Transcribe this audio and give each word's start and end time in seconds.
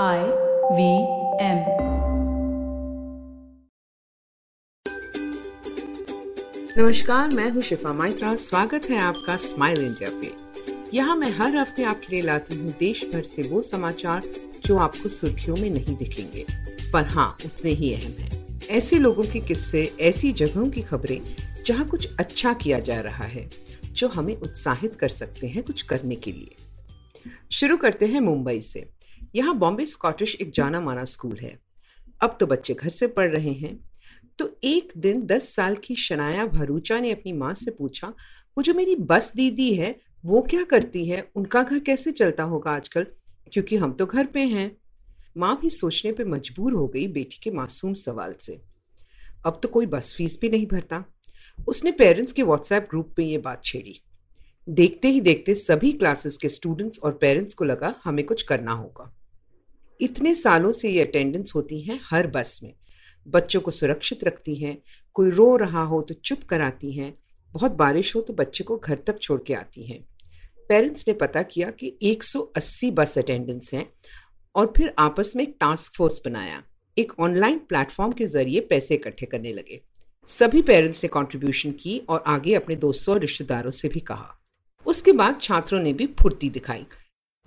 I 0.00 0.18
V 0.72 0.92
M 1.44 1.58
नमस्कार, 6.78 7.28
मैं 7.34 7.50
हूँ 7.50 7.62
शिफा 7.62 7.92
माइत्रा। 7.92 8.36
स्वागत 8.36 8.86
है 8.90 8.98
आपका 8.98 9.36
स्माइल 9.36 9.80
इंडिया 9.80 10.10
पे। 10.10 10.32
यहाँ 10.96 11.16
मैं 11.16 11.30
हर 11.30 11.56
हफ़्ते 11.56 11.84
आपके 11.84 12.06
लिए 12.10 12.20
लाती 12.20 12.54
हूँ 12.54 12.74
देश 12.78 13.04
भर 13.14 13.22
से 13.22 13.42
वो 13.42 13.62
समाचार 13.62 14.22
जो 14.64 14.78
आपको 14.78 15.08
सुर्खियों 15.08 15.56
में 15.56 15.70
नहीं 15.70 15.96
दिखेंगे। 15.96 16.46
पर 16.92 17.04
हाँ 17.04 17.36
उतने 17.44 17.70
ही 17.70 17.94
अहम 17.94 18.12
हैं। 18.12 18.58
ऐसे 18.70 18.98
लोगों 18.98 19.24
के 19.24 19.40
किस्से, 19.40 19.96
ऐसी 20.00 20.32
जगहों 20.32 20.70
की 20.70 20.82
खबरें, 20.82 21.20
जहाँ 21.66 21.88
कुछ 21.88 22.08
अच्छा 22.20 22.52
किया 22.52 22.78
जा 22.78 23.00
रहा 23.00 23.24
है, 23.24 23.50
जो 23.92 24.08
हमें 24.08 24.36
उत्साहित 24.36 24.96
कर 24.96 25.08
सकते 25.08 25.46
हैं 25.46 25.62
कुछ 25.62 25.82
करने 25.82 26.16
के 26.16 26.32
लिए। 26.32 26.56
शुरू 27.52 27.76
करते 27.76 28.06
हैं 28.06 28.20
मुंबई 28.20 28.60
से। 28.60 28.91
यहाँ 29.34 29.58
बॉम्बे 29.58 29.86
स्कॉटिश 29.86 30.34
एक 30.34 30.50
जाना 30.50 30.80
माना 30.80 31.04
स्कूल 31.04 31.36
है। 31.36 31.58
अब 32.22 32.36
तो 32.40 32.46
बच्चे 32.46 32.74
घर 32.74 32.88
से 32.88 33.06
पढ़ 33.06 33.30
रहे 33.30 33.52
हैं। 33.52 33.90
तो 34.38 34.58
एक 34.64 34.92
दिन 34.96 35.26
दस 35.26 35.54
साल 35.56 35.74
की 35.74 35.94
शनाया 35.94 36.46
भरूचा 36.46 37.00
ने 37.00 37.12
अपनी 37.12 37.32
माँ 37.32 37.54
से 37.54 37.70
पूछा, 37.70 38.08
वो 38.56 38.62
जो 38.62 38.74
मेरी 38.74 38.96
बस 38.96 39.32
दीदी 39.36 39.74
है, 39.74 40.00
वो 40.24 40.42
क्या 40.42 40.64
करती 40.64 41.08
है? 41.08 41.30
उनका 41.34 41.62
घर 41.62 41.78
कैसे 41.78 42.12
चलता 42.12 42.42
होगा 42.42 42.70
आजकल? 42.70 43.06
क्योंकि 43.52 43.76
हम 43.76 43.92
तो 43.92 44.06
घर 44.06 44.26
पे 44.26 44.40
हैं। 44.40 44.76
माँ 45.36 45.58
भी 45.60 45.70
सोचने 45.70 46.12
पे 46.12 46.24
मजबूर 46.24 46.72
हो 46.72 46.88
गई 46.88 47.08
बेटी 47.08 47.40
के 47.42 47.50
मासूम 47.50 47.94
सवाल 47.94 48.34
से। 48.40 48.62
अब 49.46 49.60
तो 49.62 49.68
कोई 49.68 49.86
बस 49.86 50.14
फ़ीस 50.16 50.38
भी 50.40 50.48
नहीं 50.48 50.66
भरता। 50.66 51.04
उसने 51.68 51.92
पेरेंट्स 51.92 52.32
के 52.32 52.42
व्हाट्सएप 52.42 52.86
ग्रुप 52.90 53.14
पे 53.16 53.24
ये 53.24 53.38
बात 53.38 53.64
छेड़ी। 53.64 54.00
देखते 54.68 55.08
ही 55.08 55.20
देखते 55.20 55.54
सभी 55.54 55.92
क्लासेस 55.92 56.38
के 56.38 56.48
स्टूडेंट्स 56.48 56.98
और 56.98 57.12
पेरेंट्स 57.12 57.54
को 57.54 57.64
लगा, 57.64 57.94
हमें 58.04 58.26
कुछ 58.26 58.42
करना 58.42 58.72
होगा। 58.72 59.21
इतने 60.02 60.34
सालों 60.34 60.72
से 60.72 60.90
ये 60.90 61.04
अटेंडेंस 61.04 61.52
होती 61.54 61.80
हैं 61.80 62.00
हर 62.04 62.26
बस 62.26 62.60
में। 62.62 62.72
बच्चों 63.26 63.60
को 63.60 63.70
सुरक्षित 63.70 64.24
रखती 64.24 64.54
हैं, 64.54 64.76
कोई 65.16 65.30
रो 65.30 65.56
रहा 65.56 65.82
हो 65.82 66.00
तो 66.02 66.14
चुप 66.14 66.42
कराती 66.42 66.92
हैं, 66.92 67.14
बहुत 67.52 67.72
बारिश 67.72 68.14
हो 68.16 68.20
तो 68.20 68.32
बच्चे 68.32 68.64
को 68.64 68.76
घर 68.76 68.98
तक 69.06 69.18
छोड़ 69.18 69.40
के 69.46 69.54
आती 69.54 69.86
हैं। 69.86 70.00
पेरेंट्स 70.68 71.04
ने 71.08 71.14
पता 71.14 71.42
किया 71.42 71.70
कि 71.70 71.96
180 72.02 72.90
बस 72.90 73.18
अटेंडेंस 73.18 73.70
हैं 73.74 73.86
और 74.54 74.72
फिर 74.76 74.94
आपस 74.98 75.32
में 75.36 75.42
एक 75.44 75.56
टास्क 75.60 75.96
फोर्स 75.96 76.20
बनाया। 76.24 76.62
एक 76.96 77.12
ऑनलाइन 77.20 77.58
प्लेटफॉर्म 77.58 78.12
के 78.12 78.26
ज़रिए 78.26 78.60
पैसे 78.60 78.94
इकट्ठे 78.94 79.26
करने 79.26 79.52
लगे। 79.52 79.80
सभी 80.28 80.62
पेरेंट्स 80.62 81.04
ने 81.04 81.08
कंट्रीब्यूशन 81.08 81.72
की 81.72 81.98
और 82.08 82.22
आगे 82.26 82.54
अपने 82.54 82.76
दोस्तों 82.76 83.14
और 83.14 83.20
रिश्तेदारों 83.20 83.70
से 83.70 83.88
भी 83.88 84.00
कहा। 84.00 84.38
उसके 84.86 85.12
बाद 85.12 85.40
छात्रों 85.40 85.80
ने 85.80 85.92
भी 85.92 86.06
फुर्ती 86.20 86.50
दिखाई। 86.50 86.86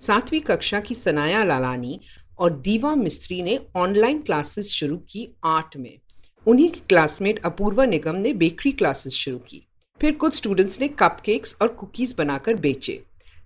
सातवीं 0.02 0.42
कक्षा 0.42 0.80
की 0.80 0.96
सनाया 0.96 1.44
लालानी 1.44 2.00
और 2.40 2.54
दीवा 2.54 2.96
मिस्त्री 2.96 3.42
ने 3.42 3.60
ऑनलाइन 3.76 4.22
क्लासेस 4.22 4.72
शुरू 4.72 4.98
की 4.98 5.28
आठ 5.44 5.78
में। 5.78 5.98
उन्हीं 6.48 6.70
की 6.70 6.82
क्लासमेट 6.90 7.44
अपूर्वा 7.46 7.86
निगम 7.86 8.16
ने 8.16 8.34
बेकरी 8.34 8.72
क्लासेस 8.72 9.14
शुरू 9.14 9.38
की। 9.38 9.66
फिर 10.02 10.16
कुछ 10.16 10.36
स्टूडेंट्स 10.36 10.80
ने 10.82 10.88
कपकेक्स 10.88 11.56
और 11.62 11.68
कुकीज 11.68 12.14
बनाकर 12.18 12.56
बेचे। 12.56 13.02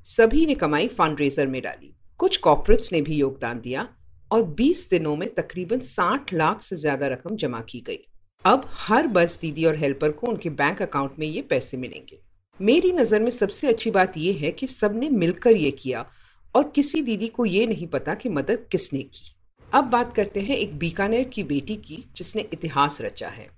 सभी 0.05 0.45
ने 0.45 0.55
कमाई 0.55 0.87
फंड 0.87 1.19
रेजर 1.19 1.47
में 1.47 1.61
डाली। 1.61 1.93
कुछ 2.19 2.37
कॉर्पोरेट्स 2.37 2.91
ने 2.93 3.01
भी 3.01 3.15
योगदान 3.15 3.59
दिया 3.59 3.87
और 4.31 4.43
20 4.55 4.89
दिनों 4.89 5.15
में 5.15 5.27
तकरीबन 5.33 5.79
60 5.79 6.33
लाख 6.33 6.61
से 6.61 6.75
ज़्यादा 6.75 7.07
रकम 7.07 7.35
जमा 7.35 7.61
की 7.61 7.79
गई। 7.79 7.99
अब 8.45 8.65
हर 8.69 9.07
बस 9.07 9.39
दीदी 9.41 9.65
और 9.65 9.75
हेल्पर 9.75 10.11
को 10.11 10.27
उनके 10.27 10.49
बैंक 10.49 10.81
अकाउंट 10.81 11.19
में 11.19 11.27
ये 11.27 11.41
पैसे 11.41 11.77
मिलेंगे। 11.77 12.19
मेरी 12.59 12.91
नज़र 12.91 13.19
में 13.19 13.31
सबसे 13.31 13.67
अच्छी 13.67 13.91
बात 13.91 14.17
यह 14.17 14.39
है 14.41 14.51
कि 14.51 14.67
सबने 14.67 15.09
मिलकर 15.09 15.55
ये 15.55 15.71
किया 15.71 16.05
और 16.55 16.71
किसी 16.75 17.01
दीदी 17.01 17.27
को 17.27 17.45
ये 17.45 17.65
नहीं 17.67 17.87
पता 17.87 18.15
कि 18.15 18.29
मदद 18.29 18.67
किसने 18.71 19.03
की। 19.03 19.35
अब 19.73 19.83
बात 19.83 20.13
करते 20.13 20.39
हैं 20.39 20.57
एक 20.57 20.77
बीकानेर 20.77 21.23
की 21.23 21.43
बेटी 21.43 21.75
की, 21.75 22.05
जिसने 22.15 22.41
इतिहास 22.53 23.01
रचा 23.01 23.27
है। 23.27 23.49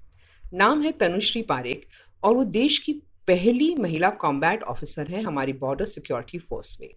नाम 0.53 0.81
है 0.81 0.91
तनुश्री 0.91 1.41
पारेख 1.41 1.85
और 2.23 2.35
वो 2.35 2.43
देश 2.43 2.79
की 2.79 2.93
पहली 3.27 3.75
महिला 3.75 4.09
कॉम्बैट 4.09 4.63
ऑफिसर 4.63 5.07
है 5.07 5.21
हमारी 5.21 5.53
बॉर्डर 5.53 5.85
सिक्योरिटी 5.85 6.37
फोर्स 6.37 6.81
में। 6.81 6.89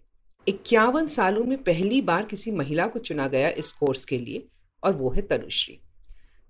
इक्यावन 0.47 1.07
सालों 1.07 1.43
में 1.43 1.63
पहली 1.63 2.01
बार 2.01 2.25
किसी 2.25 2.51
महिला 2.51 2.87
को 2.87 2.99
चुना 2.99 3.27
गया 3.27 3.49
इस 3.49 3.71
कोर्स 3.71 4.05
के 4.05 4.17
लिए 4.17 4.47
और 4.83 4.93
वो 4.93 5.11
है 5.11 5.21
तनुश्री। 5.21 5.79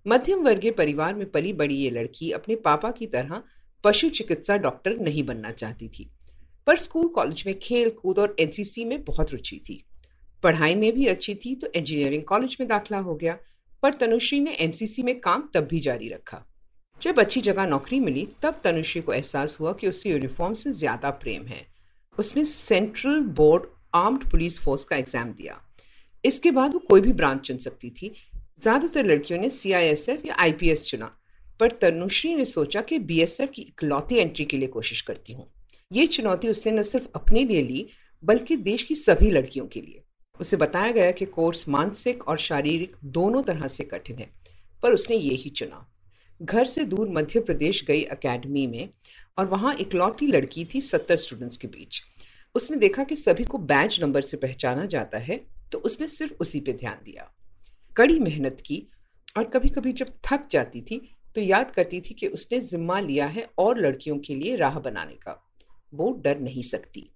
मध्यम 0.07 0.39
वर्गीय 0.39 0.71
परिवार 0.71 1.15
में 1.15 1.31
पली 1.31 1.53
बड़ी 1.53 1.75
ये 1.75 1.89
लड़की 1.89 2.31
अपने 2.31 2.55
पापा 2.55 2.91
की 2.91 3.07
तरह 3.07 3.43
पशु 3.83 4.09
चिकित्सा 4.09 4.57
डॉक्टर 4.57 4.97
नहीं 4.97 5.23
बनना 5.23 5.51
चाहती 5.51 5.87
थी। 5.87 6.09
पर 6.67 6.77
स्कूल, 6.77 7.07
कॉलेज 7.07 7.43
में 7.45 7.57
खेल 7.59 7.89
कूद 7.91 8.19
और 8.19 8.35
एनसीसी 8.39 8.85
में 8.85 9.03
बहुत 9.03 9.31
रुचि 9.31 9.59
थी। 9.59 9.83
पढ़ाई 10.43 10.75
में 10.75 10.91
भी 10.93 11.05
अच्छी 11.07 11.35
थी 11.35 11.55
तो 11.55 11.67
इंजीनियरिंग 11.75 12.23
कॉलेज 12.23 12.57
में 12.59 12.67
दाखिला 12.69 12.99
हो 12.99 13.15
गया, 13.15 13.37
पर 13.83 13.93
तनुश्री 13.93 14.39
ने 14.39 14.51
एनसीसी 14.53 15.03
में 15.03 15.19
काम 15.19 15.49
तब 15.53 15.67
भी 15.67 15.79
जारी 15.79 16.09
रखा। 16.09 16.43
जब 17.01 17.19
अच्छी 17.19 17.41
जगह 17.41 17.65
नौकरी 17.67 17.99
मिली, 17.99 18.27
तब 18.43 18.61
तनुश्री 18.63 19.01
को 19.01 19.13
एहसास 19.13 19.57
हुआ 19.59 19.73
कि 19.73 19.87
उसे 19.87 20.09
यूनिफॉर्म 20.09 20.53
से 20.53 20.71
ज़्यादा 20.73 21.09
प्रेम 21.13 21.45
है। 21.45 21.65
उसने 22.15 22.45
central 22.45 23.19
board 23.35 23.63
armed 23.95 24.29
police 24.31 24.59
force 24.59 24.83
का 24.83 24.95
एग्ज़ाम 24.95 25.31
दिया। 25.31 25.59
इसके 26.23 26.51
बाद 26.51 26.73
वो 26.73 26.79
कोई 26.79 27.01
भी 27.01 27.13
ब्रांच 27.13 27.41
चुन 27.41 27.57
सकती 27.57 27.89
थी। 27.91 28.13
ज़्यादातर 28.61 29.05
लड़कियों 29.05 29.39
ने 29.39 29.49
सीआईएसएफ 29.49 30.25
या 30.25 30.35
आईपीएस 30.39 30.87
चुना, 30.89 31.11
पर 31.59 31.71
तनुश्री 31.71 32.33
ने 32.35 32.45
सोचा 32.45 32.81
कि 32.81 32.99
बीएसएफ 33.01 33.51
की 33.55 33.61
इकलौती 33.61 34.15
एंट्री 34.15 34.45
के 34.45 34.57
लिए 34.57 34.67
कोशिश 34.69 35.01
करती 35.01 35.33
हूँ। 35.33 35.47
ये 35.95 36.05
चुनौती 36.07 36.49
उसने 36.49 36.71
न 36.71 36.83
सिर्फ़ 36.83 37.07
अपने 37.15 37.43
लिए 37.45 37.61
ली, 37.61 37.87
बल्कि 38.23 38.55
देश 38.57 38.83
की 38.83 38.95
सभी 38.95 39.31
लड़कियों 39.31 39.67
के 39.67 39.81
लिए। 39.81 40.01
उसे 40.39 40.57
बताया 40.57 40.91
गया 40.91 41.11
कि 41.11 41.25
कोर्स 41.25 41.67
मानसिक 41.69 42.27
और 42.27 42.37
शारीरिक 42.37 42.95
दोनों 43.05 43.43
तरह 43.43 43.67
से 43.67 43.83
कठिन 43.83 44.17
है, 44.17 44.29
पर 44.83 44.93
उसने 44.93 45.15
ये 45.15 45.35
ही 45.35 45.49
चुना। 45.49 45.85
घर 46.41 46.65
से 46.65 46.83
दूर 46.83 47.09
मध्य 47.09 47.39
प्रदेश 47.39 47.83
गई 47.85 48.03
अकेडमी 48.03 48.65
में, 48.67 48.89
और 49.37 49.45
वहाँ 49.45 49.75
इकलौती 49.75 50.27
लड़की 50.27 50.65
थी 50.65 50.81
सत्तर 50.81 51.15
स्टूडेंट्स 51.17 51.57
के 51.57 51.67
बीच। 51.67 52.01
उसने 52.55 52.77
देखा 52.77 53.03
कि 53.03 53.15
सभी 53.15 53.43
को 53.43 53.57
बैच 53.57 53.99
नंबर 54.01 54.21
से 54.21 54.37
पहचाना 54.37 54.85
जाता 54.87 55.17
है 55.19 55.41
तो 55.71 55.77
उसने 55.79 56.07
सिर्फ़ 56.07 56.33
उसी 56.33 56.59
पे 56.59 56.73
ध्यान 56.73 56.97
दिया। 57.05 57.31
कड़ी 57.95 58.19
मेहनत 58.19 58.61
की, 58.65 58.81
और 59.37 59.43
कभी 59.45 59.69
कभी 59.69 59.93
जब 59.93 60.13
थक 60.25 60.47
जाती 60.51 60.81
थी 60.81 61.01
तो 61.35 61.41
याद 61.41 61.71
करती 61.71 62.01
थी 62.01 62.13
कि 62.13 62.27
उसने 62.27 62.59
जिम्मा 62.61 62.99
लिया 62.99 63.25
है 63.27 63.45
और 63.57 63.79
लड़कियों 63.79 64.17
के 64.17 64.35
लिए 64.35 64.55
राह 64.55 64.79
बनाने 64.79 65.13
का। 65.17 65.41
वो 65.95 66.11
डर 66.11 66.39
नहीं 66.39 66.61
सकती। 66.61 67.09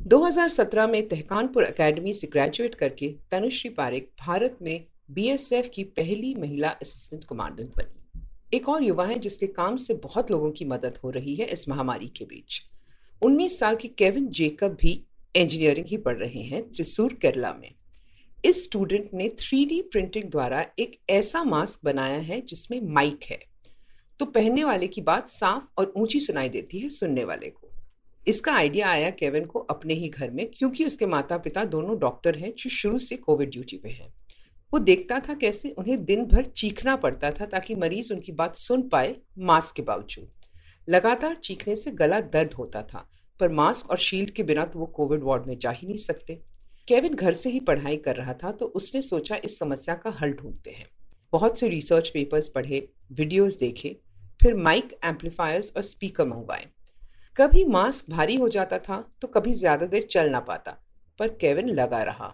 2017 0.00 0.86
में 0.86 1.08
तहकानपुर 1.08 1.64
एकेडमी 1.64 2.12
से 2.12 2.26
ग्रेजुएट 2.26 2.74
करके 2.74 3.14
तनुश्री 3.30 3.70
पारेख 3.70 4.08
भारत 4.20 4.58
में 4.62 4.86
बीएसएफ 5.10 5.70
की 5.74 5.84
पहली 5.84 6.34
महिला 6.34 6.68
असिस्टेंट 6.68 7.24
कमांडेंट 7.24 7.70
बनी। 7.70 8.20
एक 8.56 8.68
और 8.68 8.82
युवा 8.82 9.06
है 9.06 9.18
जिसके 9.18 9.46
काम 9.46 9.76
से 9.76 9.94
बहुत 9.94 10.30
लोगों 10.30 10.50
की 10.50 10.64
मदद 10.64 10.98
हो 11.04 11.10
रही 11.10 11.34
है 11.34 11.46
इस 11.46 11.68
महामारी 11.68 12.06
के 12.06 12.24
बीच। 12.24 12.62
19 13.22 13.58
साल 13.58 13.76
के 13.76 13.88
केविन 13.88 14.28
जेकब 14.28 14.76
भी 14.80 15.04
इंजीनियरिंग 15.36 15.86
ही 15.86 15.96
पढ़ 15.96 16.16
रहे 16.16 16.42
हैं 16.42 16.70
त्रिसूर 16.70 17.12
केरला 17.12 17.52
में। 17.52 17.74
इस 18.44 18.64
स्टूडेंट 18.64 19.10
ने 19.14 19.28
थ्री 19.28 19.82
प्रिंटिंग 19.82 20.24
द्वारा 20.24 20.66
एक 20.78 20.98
ऐसा 21.10 21.44
मास्क 21.44 21.80
बनाया 21.84 22.18
है 22.18 22.40
जिसमें 22.40 22.80
माइक 22.82 23.20
है। 23.30 23.40
तो 24.18 24.26
पहनने 24.26 24.64
वाले 24.64 24.88
की 24.88 25.00
बात 25.00 25.28
साफ़ 25.28 25.64
और 25.78 25.92
ऊँची 25.96 26.20
सुनाई 26.20 26.48
देती 26.48 26.78
है 26.78 26.88
सुनने 26.88 27.24
वाले 27.24 27.50
को। 27.50 27.68
इसका 28.26 28.52
आइडिया 28.52 28.88
आया 28.88 29.10
केविन 29.10 29.44
को 29.44 29.58
अपने 29.60 29.94
ही 29.94 30.08
घर 30.08 30.30
में, 30.30 30.46
क्योंकि 30.50 30.84
उसके 30.84 31.06
माता 31.06 31.38
पिता 31.38 31.64
दोनों 31.64 31.98
डॉक्टर 31.98 32.36
हैं 32.36 32.52
जो 32.54 32.70
शुरू 32.70 32.98
से 32.98 33.16
कोविड 33.16 33.50
ड्यूटी 33.50 33.76
पे 33.76 33.88
हैं। 33.88 34.12
वो 34.72 34.78
देखता 34.80 35.18
था 35.20 35.34
कैसे 35.34 35.70
उन्हें 35.70 36.04
दिन 36.04 36.24
भर 36.26 36.44
चीखना 36.46 36.94
पड़ता 36.96 37.30
था 37.30 37.46
ताकि 37.46 37.74
मरीज़ 37.74 38.12
उनकी 38.12 38.32
बात 38.32 38.56
सुन 38.56 38.88
पाए 38.88 39.16
मास्क 39.40 39.76
के 39.76 39.82
बावजूद। 39.82 40.28
लगातार 40.88 41.34
चीखने 41.34 41.76
से 41.76 41.90
गला 41.92 42.20
दर्द 42.20 42.54
होता 42.54 42.82
था, 42.82 43.08
पर 43.40 43.48
मास्क 43.50 43.90
और 43.90 43.98
शील्ड 43.98 44.30
के 44.30 44.42
बिना 44.42 44.64
तो 44.64 44.78
वो 44.78 44.86
कोविड 44.88 45.22
वार्ड 45.22 45.46
में 45.46 45.58
जा 45.58 45.70
ही 45.70 45.86
नहीं 45.86 45.98
सकते। 45.98 46.40
केविन 46.88 47.14
घर 47.14 47.32
से 47.32 47.50
ही 47.50 47.60
पढ़ाई 47.60 47.96
कर 47.96 48.16
रहा 48.16 48.32
था 48.34 48.50
तो 48.52 48.66
उसने 48.66 49.02
सोचा 49.02 49.36
इस 49.44 49.58
समस्या 49.58 49.94
का 49.94 50.10
हल 50.20 50.32
ढूंढते 50.32 50.70
हैं। 50.70 50.86
बहुत 51.32 51.58
से 51.58 51.68
रिसर्च 51.68 52.08
पेपर्स 52.08 52.48
पढ़े, 52.48 52.88
वीडियोस 53.12 53.58
देखे, 53.58 53.96
फिर 54.40 54.54
माइक 54.54 54.98
एम्पलीफायर्स 55.04 55.72
और 55.76 55.82
स्पीकर 55.82 56.26
मंगवाए। 56.26 56.66
कभी 57.36 57.64
मास्क 57.64 58.10
भारी 58.10 58.34
हो 58.36 58.48
जाता 58.48 58.78
था 58.78 58.96
तो 59.22 59.28
कभी 59.28 59.52
ज़्यादा 59.54 59.86
देर 59.86 60.02
चल 60.02 60.28
ना 60.30 60.40
पाता, 60.40 60.70
पर 61.18 61.28
केविन 61.30 61.68
लगा 61.68 62.02
रहा। 62.02 62.26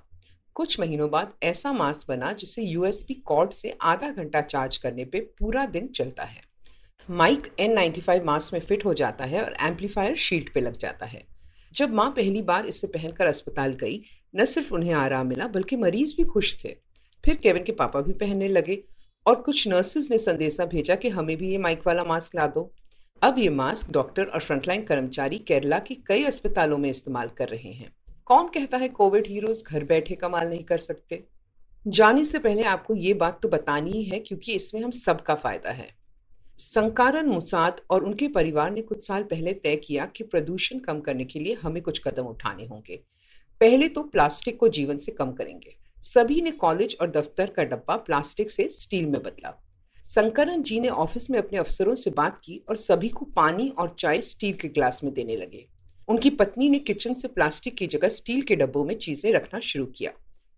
कुछ 0.57 0.79
महीनों 0.81 1.09
बाद 1.11 1.33
ऐसा 1.43 1.73
मास्क 1.73 2.09
बना 2.09 2.33
जिसे 2.33 2.63
यूएसबी 2.63 3.15
कॉर्ड 3.27 3.51
से 3.51 3.77
आधा 3.83 4.11
घंटा 4.11 4.41
चार्ज 4.41 4.77
करने 4.77 5.05
पे 5.05 5.21
पूरा 5.39 5.65
दिन 5.67 5.87
चलता 5.89 6.23
है। 6.25 6.43
Mic 7.09 7.47
N 7.61 7.75
ninety 7.75 8.01
five 8.01 8.25
mask 8.25 8.53
में 8.53 8.61
फिट 8.61 8.85
हो 8.85 8.95
जाता 8.95 9.25
है 9.25 9.45
और 9.45 9.55
एम्पलीफायर 9.63 10.17
शील्ड 10.17 10.53
पे 10.55 10.61
लग 10.61 10.77
जाता 10.77 11.07
है। 11.07 11.23
जब 11.75 11.95
माँ 11.95 12.11
पहली 12.11 12.43
बार 12.43 12.67
इसे 12.67 12.87
पहनकर 12.89 13.27
अस्पताल 13.27 13.73
गई, 13.75 14.03
न 14.35 14.45
सिर्फ़ 14.47 14.75
उन्हें 14.75 14.93
आराम 14.95 15.27
मिला, 15.27 15.47
बल्कि 15.49 15.77
मरीज़ 15.77 16.15
भी 16.17 16.25
खुश 16.27 16.55
थे। 16.65 16.75
फिर 17.25 17.37
केविन 17.37 17.65
के 17.65 17.73
पापा 17.75 18.01
भी 18.01 18.13
पहनने 18.17 18.49
लगे 18.49 18.83
और 19.27 19.41
कुछ 19.43 19.67
नर्सेज 19.69 20.11
ने 20.11 20.19
संदेशा 20.19 20.65
भेजा 20.67 20.95
कि 20.97 21.09
हमें 21.11 21.37
भी 21.37 21.51
ये 21.51 21.59
माइक 21.61 21.87
वाला 21.87 22.05
मास्क 22.05 22.37
ला 22.37 22.47
दो। 22.49 22.71
अब 23.23 23.39
ये 23.39 23.49
मास्क 23.49 23.91
डॉक्टर 23.91 24.25
और 24.25 24.41
फ्रंटलाइन 24.41 24.83
कर्मचारी 24.83 25.39
केरला 25.39 25.79
के 25.79 25.95
कई 26.07 26.25
अस्पतालों 26.25 26.77
में 26.79 26.89
इस्तेमाल 26.91 27.29
कर 27.29 27.49
रहे 27.49 27.73
हैं। 27.73 27.91
कौन 28.27 28.49
कहता 28.49 28.77
है 28.77 28.89
कोविड 28.89 29.27
हीरोज 29.27 29.63
घर 29.63 29.85
बैठे 29.85 30.15
कमाल 30.15 30.49
नहीं 30.49 30.63
कर 30.65 30.79
सकते? 30.79 31.23
जाने 31.87 32.25
से 32.25 32.39
पहले 32.39 32.63
आपको 32.63 32.95
ये 32.95 33.15
बात 33.15 33.41
तो 33.43 33.49
बतानी 33.49 33.93
ही 33.93 34.03
है 34.03 34.21
क्योंकि 34.21 34.53
इसमें 34.53 34.81
हम 34.83 34.91
सबका 34.91 35.35
फ़ायदा 35.35 35.71
है। 35.71 35.89
संकारन 36.57 37.29
मुसाद 37.29 37.81
और 37.91 38.05
उनके 38.05 38.29
परिवार 38.29 38.71
ने 38.71 38.83
कुछ 38.83 39.07
साल 39.07 39.23
पहले 39.23 39.53
तय 39.55 39.77
किया 39.77 40.07
कि 40.07 40.25
प्रदूषण 40.25 40.79
कम 40.79 41.01
करने 41.01 41.25
के 41.25 41.41
लिए 41.41 41.55
हमें 41.55 41.83
कुछ 41.83 41.99
कदम 41.99 42.27
उठाने 42.27 42.67
होंगे। 42.67 43.03
पहले 43.61 43.89
तो 43.89 44.03
प्लास्टिक 44.03 44.61
को 44.61 44.69
जीवन 44.69 44.99
से 44.99 45.13
कम 45.13 45.33
करेंगे। 45.33 45.77
सभी 46.05 46.41
ने 46.41 46.51
कॉलेज 46.51 46.97
और 47.01 47.11
दफ्तर 47.11 47.51
का 47.51 47.65
डब्बा 47.65 47.97
प्लास्टिक 47.97 48.51
से 48.51 48.69
स्टील 48.73 49.07
में 49.07 49.23
बदला। 49.23 49.59
शंकरन 50.09 50.63
जी 50.63 50.79
ने 50.81 50.89
ऑफ़िस 50.89 51.29
में 51.31 51.39
अपने 51.39 51.59
अफसरों 51.59 51.95
से 51.95 52.11
बात 52.11 52.39
की 52.45 52.61
और 52.69 52.77
सभी 52.77 53.09
को 53.09 53.25
पानी 53.37 53.69
और 53.71 53.95
चाय 53.99 54.21
स्टील 54.21 54.53
के 54.53 54.69
ग्लास 54.69 55.01
में 55.05 55.13
देने 55.15 55.37
लगे। 55.37 55.65
उनकी 56.09 56.31
पत्नी 56.31 56.69
ने 56.69 56.79
किचन 56.79 57.15
से 57.15 57.29
प्लास्टिक 57.29 57.77
की 57.77 57.87
जगह 57.87 58.09
स्टील 58.09 58.43
के 58.43 58.57
डब्बों 58.57 58.85
में 58.85 58.95
चीज़ें 58.97 59.33
रखना 59.33 59.61
शुरू 59.61 59.85
किया। 59.89 60.11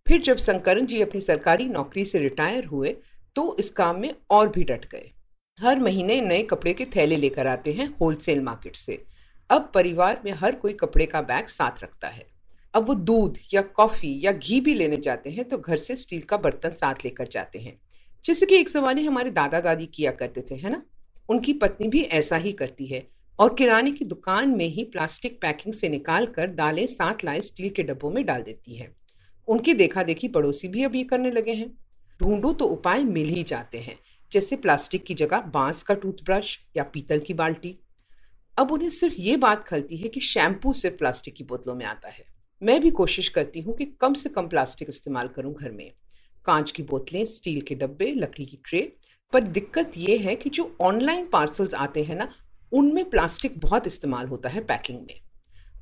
फिर 0.06 0.20
जब 0.20 0.36
शंकरन 0.36 0.86
जी 0.86 1.00
अपनी 1.02 1.20
सरकारी 1.20 1.64
नौकरी 1.64 2.04
से 2.04 2.18
रिटायर 2.18 2.64
हुए 2.64 2.96
तो 3.36 3.56
इस 3.58 3.70
काम 3.70 4.00
में 4.00 4.14
और 4.30 4.48
भी 4.48 4.64
डट 4.64 4.88
गए। 4.92 5.10
हर 5.58 5.80
महीने 5.80 6.20
नए 6.20 6.42
कपड़े 6.44 6.74
के 6.74 6.84
थैले 6.86 7.16
लेकर 7.16 7.46
आते 7.46 7.72
हैं 7.72 7.94
होलसेल 8.00 8.40
मार्केट 8.42 8.76
से। 8.76 9.02
अब 9.50 9.70
परिवार 9.74 10.22
में 10.24 10.32
हर 10.32 10.54
कोई 10.54 10.72
कपड़े 10.74 11.06
का 11.06 11.22
बैग 11.24 11.46
साथ 11.48 11.82
रखता 11.84 12.08
है। 12.08 12.26
अब 12.74 12.86
वो 12.86 12.94
दूध 12.94 13.38
या 13.54 13.62
कॉफ़ी 13.74 14.18
या 14.24 14.32
घी 14.32 14.60
भी 14.60 14.74
लेने 14.74 14.96
जाते 14.98 15.30
हैं 15.30 15.44
तो 15.44 15.58
घर 15.58 15.76
से 15.78 15.96
स्टील 15.96 16.20
का 16.22 16.36
बर्तन 16.38 16.70
साथ 16.76 17.04
लेकर 17.04 17.28
जाते 17.28 17.58
हैं। 17.58 17.80
जैसे 18.24 18.46
कि 18.46 18.56
एक 18.56 18.68
जमाने 18.68 19.02
हमारे 19.02 19.30
दादा 19.30 19.60
दादी 19.60 19.86
किया 19.86 20.10
करते 20.10 20.40
थे, 20.40 20.54
है 20.54 20.70
ना? 20.70 20.82
उनकी 21.28 21.52
पत्नी 21.52 21.88
भी 21.88 22.02
ऐसा 22.02 22.36
ही 22.36 22.52
करती 22.52 22.86
है। 22.86 23.08
और 23.38 23.54
किराने 23.54 23.90
की 23.90 24.04
दुकान 24.04 24.48
में 24.48 24.66
ही 24.66 24.84
प्लास्टिक 24.84 25.40
पैकिंग 25.42 25.74
से 25.74 25.88
निकाल 25.88 26.26
कर 26.26 26.46
दालें 26.46 26.86
साथ 26.86 27.14
लाए 27.24 27.40
स्टील 27.40 27.68
के 27.68 27.82
डब्बों 27.82 28.10
में 28.10 28.26
डाल 28.26 28.42
देती 28.42 28.74
है। 28.74 28.96
उनकी 29.48 29.74
देखा 29.74 30.02
देखी 30.02 30.28
पड़ोसी 30.28 30.68
भी 30.68 30.84
अब 30.84 30.96
ये 30.96 31.04
करने 31.04 31.30
लगे 31.30 31.52
हैं। 31.52 31.78
ढूंढो 32.20 32.52
तो 32.52 32.64
उपाय 32.64 33.04
मिल 33.04 33.28
ही 33.28 33.42
जाते 33.42 33.78
हैं, 33.78 33.98
जैसे 34.32 34.56
प्लास्टिक 34.56 35.04
की 35.04 35.14
जगह 35.14 35.40
बाँस 35.40 35.82
का 35.82 35.94
टूथब्रश 35.94 36.58
या 36.76 36.84
पीतल 36.84 37.18
की 37.18 37.34
बाल्टी। 37.34 37.78
अब 38.58 38.72
उन्हें 38.72 38.90
सिर्फ़ 38.90 39.14
ये 39.18 39.36
बात 39.36 39.64
खलती 39.64 39.96
है 39.96 40.08
कि 40.08 40.20
शैम्पू 40.20 40.72
सिर्फ़ 40.72 40.96
प्लास्टिक 40.96 41.34
की 41.34 41.44
बोतलों 41.44 41.74
में 41.74 41.86
आता 41.86 42.08
है। 42.08 42.24
मैं 42.62 42.80
भी 42.80 42.90
कोशिश 42.90 43.28
करती 43.28 43.60
हूँ 43.60 43.76
कि 43.76 43.84
कम 43.84 44.14
से 44.14 44.28
कम 44.28 44.48
प्लास्टिक 44.48 44.88
इस्तेमाल 44.88 45.28
करूँ 45.28 45.54
घर 45.54 45.70
में। 45.70 45.92
कांच 46.44 46.70
की 46.70 46.82
बोतलें, 46.82 47.24
स्टील 47.26 47.60
के 47.60 47.74
डब्बे, 47.74 48.12
लकड़ी 48.14 48.44
की 48.44 48.58
ट्रे। 48.64 48.80
पर 49.32 49.40
दिक्कत 49.48 49.92
ये 49.96 50.16
है 50.18 50.34
कि 50.34 50.50
जो 50.50 50.76
ऑनलाइन 50.80 51.26
पार्सल्स 51.32 51.74
आते 51.76 52.02
हैं 52.02 52.16
ना, 52.16 52.28
उनमें 52.72 53.08
प्लास्टिक 53.10 53.58
बहुत 53.60 53.86
इस्तेमाल 53.86 54.26
होता 54.26 54.48
है 54.48 54.60
पैकिंग 54.64 54.98
में। 55.00 55.20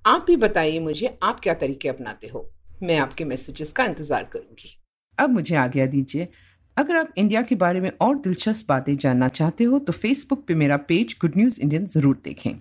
आप 0.06 0.24
भी 0.26 0.36
बताइए 0.36 0.78
मुझे, 0.80 1.14
आप 1.22 1.40
क्या 1.40 1.54
तरीके 1.54 1.88
अपनाते 1.88 2.28
हो? 2.28 2.50
मैं 2.82 2.98
आपके 2.98 3.24
मैसेजेस 3.24 3.72
का 3.72 3.84
इंतज़ार 3.84 4.28
करूँगी। 4.32 4.76
अब 5.18 5.30
मुझे 5.30 5.56
आज्ञा 5.56 5.86
दीजिए, 5.86 6.28
अगर 6.76 6.96
आप 6.96 7.12
इंडिया 7.18 7.42
के 7.42 7.54
बारे 7.54 7.80
में 7.80 7.90
और 8.00 8.18
दिलचस्प 8.18 8.68
बातें 8.68 8.96
जानना 8.96 9.28
चाहते 9.30 9.64
हो 9.64 9.78
तो 9.78 9.92
फेसबुक 9.92 10.44
पे 10.46 10.54
मेरा 10.54 10.76
पेज 10.88 11.16
गुड 11.20 11.36
न्यूज़ 11.36 11.60
इंडियन 11.60 11.86
ज़रूर 11.86 12.20
देखें। 12.24 12.52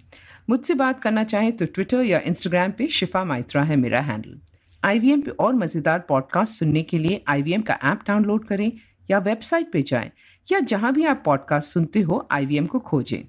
मुझसे 0.50 0.73
बात 0.73 1.01
करना 1.03 1.23
चाहें 1.25 1.51
तो 1.57 1.65
ट्विटर 1.65 2.03
या 2.03 2.19
इंस्टाग्राम 2.25 2.71
पे 2.71 2.88
शिफा 2.89 3.23
माइत्रा 3.25 3.63
है 3.63 3.75
मेरा 3.75 4.01
हैंडल 4.01 4.39
आई 4.88 5.00
पे 5.18 5.31
और 5.31 5.56
मज़ेदार 5.56 6.00
पॉडकास्ट 6.00 6.56
सुनने 6.56 6.81
के 6.84 6.98
लिए 6.98 7.24
आई 7.28 7.62
का 7.62 7.78
ऐप 7.84 8.01
डाउनलोड 8.07 8.45
करें 8.45 8.72
या 9.10 9.18
वेबसाइट 9.19 9.72
पे 9.72 9.81
जाएँ, 9.81 10.12
या 10.48 10.60
जहाँ 10.62 10.94
भी 10.94 11.06
आप 11.06 11.22
पॉडकास्ट 11.25 11.69
सुनते 11.69 12.01
हो 12.01 12.28
आई 12.31 12.66
को 12.66 12.80
खोजें। 12.80 13.24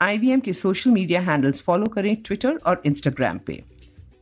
आई 0.00 0.40
के 0.40 0.52
सोशल 0.52 0.90
मीडिया 0.90 1.20
हैंडल्स 1.20 1.60
फॉलो 1.60 1.86
करें 1.86 2.14
ट्विटर 2.16 2.56
और 2.56 2.82
इंस्टाग्राम 2.86 3.38
पे। 3.38 3.62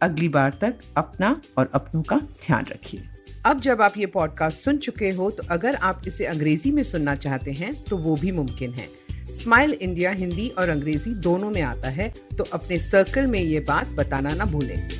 अगली 0.02 0.28
बार 0.28 0.58
तक 0.60 0.80
अपना 0.96 1.40
और 1.58 1.70
अपनों 1.74 2.02
का 2.02 2.16
ध्यान 2.16 2.64
रखिए। 2.64 3.00
अब 3.46 3.60
जब 3.60 3.82
आप 3.82 3.98
ये 3.98 4.06
पॉडकास्ट 4.06 4.58
सुन 4.58 4.78
चुके 4.78 5.10
हो 5.10 5.30
तो 5.30 5.42
अगर 5.50 5.74
आप 5.74 6.02
इसे 6.06 6.24
अंग्रेज़ी 6.26 6.72
में 6.72 6.82
सुनना 6.82 7.14
चाहते 7.16 7.52
हैं 7.52 7.74
तो 7.84 7.96
वो 7.96 8.16
भी 8.16 8.32
मुमकिन 8.32 8.72
है। 8.72 8.88
स्माइल 9.34 9.72
इंडिया 9.72 10.10
हिंदी 10.12 10.48
और 10.48 10.68
अंग्रेज़ी 10.68 11.14
दोनों 11.20 11.50
में 11.50 11.62
आता 11.62 11.88
है 11.90 12.08
तो 12.38 12.44
अपने 12.52 12.76
सर्कल 12.80 13.26
में 13.26 13.40
ये 13.40 13.60
बात 13.60 13.88
बताना 13.88 14.34
ना 14.34 14.44
भूलें। 14.44 14.97